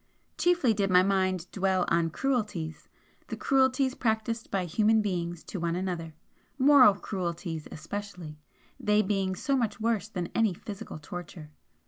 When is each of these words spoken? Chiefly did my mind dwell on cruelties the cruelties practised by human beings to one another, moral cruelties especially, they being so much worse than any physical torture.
Chiefly 0.35 0.73
did 0.73 0.89
my 0.89 1.03
mind 1.03 1.45
dwell 1.51 1.85
on 1.89 2.09
cruelties 2.09 2.89
the 3.27 3.37
cruelties 3.37 3.93
practised 3.93 4.49
by 4.49 4.65
human 4.65 4.99
beings 5.03 5.43
to 5.43 5.59
one 5.59 5.75
another, 5.75 6.15
moral 6.57 6.95
cruelties 6.95 7.67
especially, 7.71 8.39
they 8.79 9.03
being 9.03 9.35
so 9.35 9.55
much 9.55 9.79
worse 9.79 10.07
than 10.07 10.29
any 10.33 10.55
physical 10.55 10.97
torture. 10.97 11.51